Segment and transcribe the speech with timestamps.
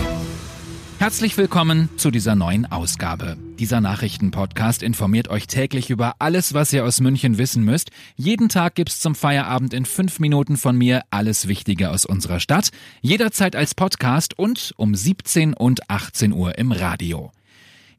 [0.99, 3.37] Herzlich willkommen zu dieser neuen Ausgabe.
[3.59, 7.91] Dieser Nachrichtenpodcast informiert euch täglich über alles, was ihr aus München wissen müsst.
[8.15, 12.69] Jeden Tag gibt's zum Feierabend in fünf Minuten von mir alles Wichtige aus unserer Stadt.
[13.01, 17.33] Jederzeit als Podcast und um 17 und 18 Uhr im Radio.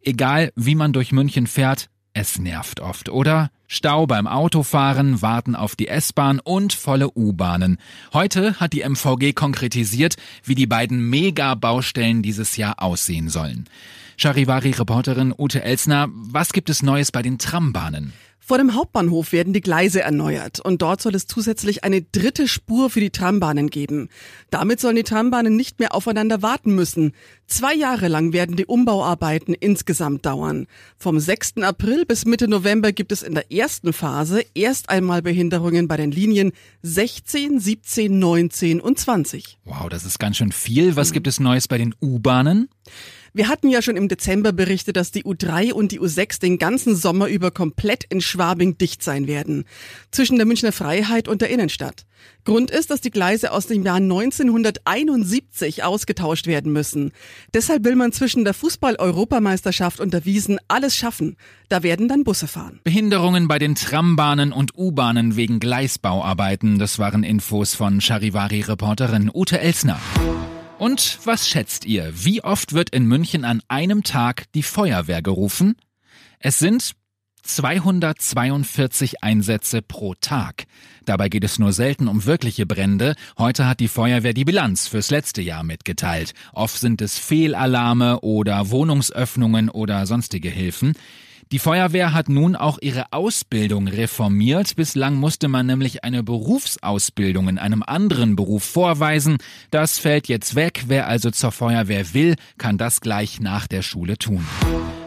[0.03, 3.51] Egal, wie man durch München fährt, es nervt oft, oder?
[3.67, 7.77] Stau beim Autofahren, Warten auf die S-Bahn und volle U-Bahnen.
[8.11, 13.69] Heute hat die MVG konkretisiert, wie die beiden Mega-Baustellen dieses Jahr aussehen sollen.
[14.17, 18.13] Charivari-Reporterin Ute Elsner, was gibt es Neues bei den Trambahnen?
[18.47, 22.89] Vor dem Hauptbahnhof werden die Gleise erneuert und dort soll es zusätzlich eine dritte Spur
[22.89, 24.07] für die Trambahnen geben.
[24.51, 27.11] Damit sollen die Trambahnen nicht mehr aufeinander warten müssen.
[27.47, 30.67] Zwei Jahre lang werden die Umbauarbeiten insgesamt dauern.
[30.95, 31.57] Vom 6.
[31.57, 36.11] April bis Mitte November gibt es in der ersten Phase erst einmal Behinderungen bei den
[36.11, 39.57] Linien 16, 17, 19 und 20.
[39.65, 40.95] Wow, das ist ganz schön viel.
[40.95, 42.69] Was gibt es Neues bei den U-Bahnen?
[43.33, 46.95] Wir hatten ja schon im Dezember berichtet, dass die U3 und die U6 den ganzen
[46.95, 49.65] Sommer über komplett in Schwabing dicht sein werden.
[50.11, 52.05] Zwischen der Münchner Freiheit und der Innenstadt.
[52.45, 57.11] Grund ist, dass die Gleise aus dem Jahr 1971 ausgetauscht werden müssen.
[57.53, 61.35] Deshalb will man zwischen der Fußball-Europameisterschaft und der Wiesen alles schaffen.
[61.69, 62.79] Da werden dann Busse fahren.
[62.83, 66.79] Behinderungen bei den Trambahnen und U-Bahnen wegen Gleisbauarbeiten.
[66.79, 69.99] Das waren Infos von Charivari-Reporterin Ute Elsner.
[70.79, 72.11] Und was schätzt ihr?
[72.13, 75.75] Wie oft wird in München an einem Tag die Feuerwehr gerufen?
[76.39, 76.91] Es sind
[77.41, 80.65] 242 Einsätze pro Tag.
[81.05, 83.15] Dabei geht es nur selten um wirkliche Brände.
[83.39, 86.33] Heute hat die Feuerwehr die Bilanz fürs letzte Jahr mitgeteilt.
[86.53, 90.93] Oft sind es Fehlalarme oder Wohnungsöffnungen oder sonstige Hilfen.
[91.51, 94.75] Die Feuerwehr hat nun auch ihre Ausbildung reformiert.
[94.75, 99.37] Bislang musste man nämlich eine Berufsausbildung in einem anderen Beruf vorweisen.
[99.71, 100.83] Das fällt jetzt weg.
[100.87, 104.45] Wer also zur Feuerwehr will, kann das gleich nach der Schule tun.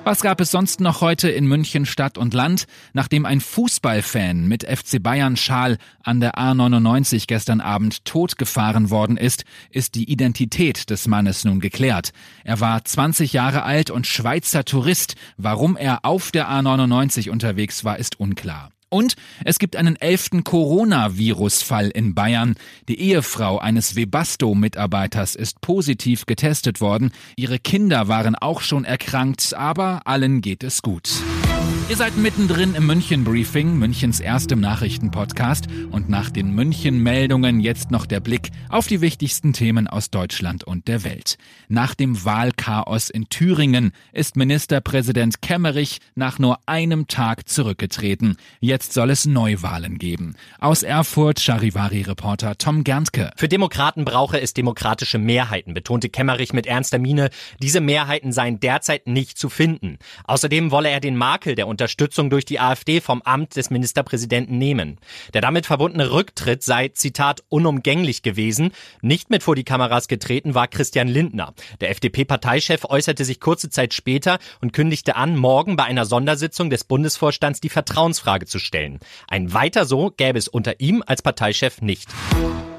[0.03, 2.65] Was gab es sonst noch heute in München Stadt und Land?
[2.95, 9.45] Nachdem ein Fußballfan mit FC Bayern Schal an der A99 gestern Abend totgefahren worden ist,
[9.71, 12.13] ist die Identität des Mannes nun geklärt.
[12.45, 15.17] Er war 20 Jahre alt und Schweizer Tourist.
[15.37, 18.71] Warum er auf der A99 unterwegs war, ist unklar.
[18.91, 19.15] Und
[19.45, 22.57] es gibt einen elften Coronavirus-Fall in Bayern.
[22.89, 27.13] Die Ehefrau eines Webasto-Mitarbeiters ist positiv getestet worden.
[27.37, 31.09] Ihre Kinder waren auch schon erkrankt, aber allen geht es gut.
[31.91, 37.91] Ihr seid mittendrin im München Briefing, Münchens erstem Nachrichtenpodcast und nach den München Meldungen jetzt
[37.91, 41.37] noch der Blick auf die wichtigsten Themen aus Deutschland und der Welt.
[41.67, 48.37] Nach dem Wahlchaos in Thüringen ist Ministerpräsident Kemmerich nach nur einem Tag zurückgetreten.
[48.61, 50.37] Jetzt soll es Neuwahlen geben.
[50.61, 53.33] Aus Erfurt Charivari Reporter Tom Gerntke.
[53.35, 57.31] Für Demokraten brauche es demokratische Mehrheiten, betonte Kemmerich mit ernster Miene.
[57.61, 59.99] Diese Mehrheiten seien derzeit nicht zu finden.
[60.23, 64.99] Außerdem wolle er den Makel der Unterstützung durch die AfD vom Amt des Ministerpräsidenten nehmen.
[65.33, 68.73] Der damit verbundene Rücktritt sei, Zitat, unumgänglich gewesen.
[69.01, 71.55] Nicht mit vor die Kameras getreten war Christian Lindner.
[71.81, 76.85] Der FDP-Parteichef äußerte sich kurze Zeit später und kündigte an, morgen bei einer Sondersitzung des
[76.85, 78.99] Bundesvorstands die Vertrauensfrage zu stellen.
[79.27, 82.11] Ein weiter so gäbe es unter ihm als Parteichef nicht.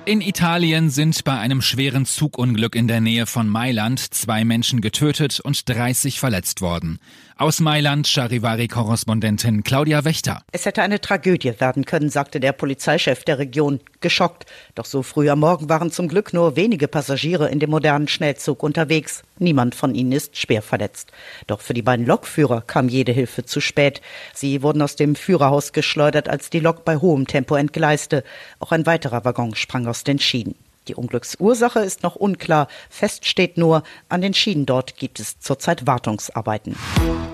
[0.03, 5.39] In Italien sind bei einem schweren Zugunglück in der Nähe von Mailand zwei Menschen getötet
[5.39, 6.97] und 30 verletzt worden.
[7.37, 10.41] Aus Mailand Charivari-Korrespondentin Claudia Wächter.
[10.51, 14.45] Es hätte eine Tragödie werden können, sagte der Polizeichef der Region, geschockt.
[14.75, 18.63] Doch so früh am Morgen waren zum Glück nur wenige Passagiere in dem modernen Schnellzug
[18.63, 19.23] unterwegs.
[19.39, 21.11] Niemand von ihnen ist schwer verletzt.
[21.47, 24.01] Doch für die beiden Lokführer kam jede Hilfe zu spät.
[24.33, 28.23] Sie wurden aus dem Führerhaus geschleudert, als die Lok bei hohem Tempo entgleiste.
[28.59, 30.55] Auch ein weiterer Waggon sprang aus den Schienen.
[30.87, 32.67] Die Unglücksursache ist noch unklar.
[32.89, 36.75] Fest steht nur, an den Schienen dort gibt es zurzeit Wartungsarbeiten.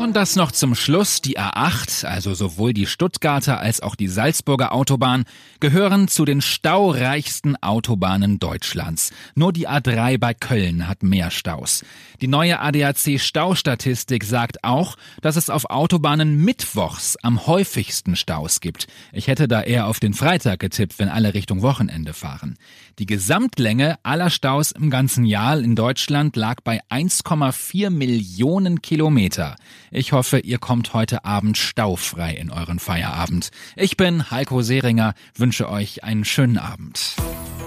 [0.08, 1.20] Und das noch zum Schluss.
[1.20, 5.26] Die A8, also sowohl die Stuttgarter als auch die Salzburger Autobahn,
[5.60, 9.12] gehören zu den staureichsten Autobahnen Deutschlands.
[9.36, 11.84] Nur die A3 bei Köln hat mehr Staus.
[12.22, 18.88] Die neue ADAC Staustatistik sagt auch, dass es auf Autobahnen mittwochs am häufigsten Staus gibt.
[19.12, 22.58] Ich hätte da eher auf den Freitag getippt, wenn alle Richtung Wochenende fahren.
[22.98, 29.58] Die Gesamtlänge aller Staus im ganzen Jahr in Deutschland lag bei 1,4 Millionen Kilometer.
[29.98, 33.50] Ich hoffe, ihr kommt heute Abend staufrei in euren Feierabend.
[33.76, 37.16] Ich bin Heiko Seringer, wünsche euch einen schönen Abend.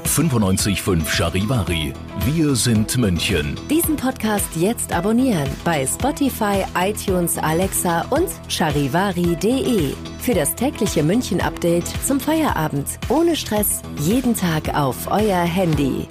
[0.04, 1.92] 95.5 Charivari.
[2.26, 3.58] Wir sind München.
[3.68, 9.92] Diesen Podcast jetzt abonnieren bei Spotify, iTunes, Alexa und charivari.de.
[10.20, 12.86] Für das tägliche München-Update zum Feierabend.
[13.08, 13.82] Ohne Stress.
[13.98, 16.06] Jeden Tag auf euer Handy.